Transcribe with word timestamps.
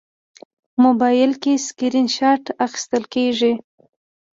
موبایل 0.83 1.31
کې 1.43 1.53
سکرین 1.67 2.07
شات 2.17 2.43
اخیستل 2.65 3.03
کېږي. 3.13 3.53